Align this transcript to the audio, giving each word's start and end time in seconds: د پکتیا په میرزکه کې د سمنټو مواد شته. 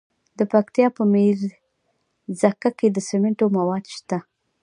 د 0.37 0.39
پکتیا 0.51 0.87
په 0.97 1.03
میرزکه 1.13 2.69
کې 2.79 2.87
د 2.91 2.97
سمنټو 3.09 3.45
مواد 3.57 3.85
شته. 3.95 4.17